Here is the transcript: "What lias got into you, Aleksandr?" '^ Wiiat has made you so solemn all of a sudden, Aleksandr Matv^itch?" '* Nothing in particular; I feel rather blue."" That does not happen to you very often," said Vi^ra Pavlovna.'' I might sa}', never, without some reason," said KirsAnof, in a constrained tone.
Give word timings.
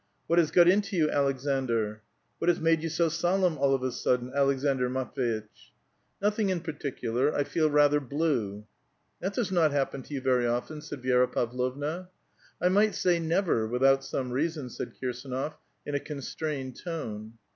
"What 0.25 0.39
lias 0.39 0.49
got 0.49 0.67
into 0.67 0.95
you, 0.97 1.09
Aleksandr?" 1.09 1.67
'^ 1.67 1.97
Wiiat 2.41 2.47
has 2.47 2.59
made 2.59 2.81
you 2.81 2.89
so 2.89 3.07
solemn 3.07 3.59
all 3.59 3.75
of 3.75 3.83
a 3.83 3.91
sudden, 3.91 4.31
Aleksandr 4.31 4.89
Matv^itch?" 4.89 5.47
'* 5.89 6.21
Nothing 6.23 6.49
in 6.49 6.61
particular; 6.61 7.31
I 7.35 7.43
feel 7.43 7.69
rather 7.69 7.99
blue."" 7.99 8.65
That 9.21 9.35
does 9.35 9.51
not 9.51 9.71
happen 9.71 10.01
to 10.01 10.15
you 10.15 10.19
very 10.21 10.47
often," 10.47 10.81
said 10.81 11.03
Vi^ra 11.03 11.31
Pavlovna.'' 11.31 12.09
I 12.59 12.67
might 12.69 12.95
sa}', 12.95 13.19
never, 13.19 13.67
without 13.67 14.03
some 14.03 14.31
reason," 14.31 14.71
said 14.71 14.93
KirsAnof, 14.99 15.53
in 15.85 15.93
a 15.93 15.99
constrained 15.99 16.77
tone. 16.83 17.33